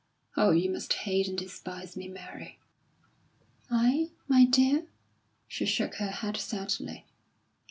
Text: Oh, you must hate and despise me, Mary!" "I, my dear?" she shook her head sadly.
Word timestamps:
Oh, 0.35 0.49
you 0.49 0.71
must 0.71 0.91
hate 0.93 1.27
and 1.27 1.37
despise 1.37 1.95
me, 1.95 2.07
Mary!" 2.07 2.57
"I, 3.69 4.09
my 4.27 4.45
dear?" 4.45 4.87
she 5.47 5.67
shook 5.67 5.97
her 5.97 6.09
head 6.09 6.37
sadly. 6.37 7.05